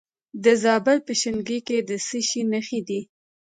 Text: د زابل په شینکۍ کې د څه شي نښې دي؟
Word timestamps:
د 0.43 0.45
زابل 0.63 0.97
په 1.07 1.13
شینکۍ 1.21 1.59
کې 1.67 1.77
د 1.89 1.91
څه 2.07 2.19
شي 2.27 2.41
نښې 2.51 2.79
دي؟ 2.87 3.01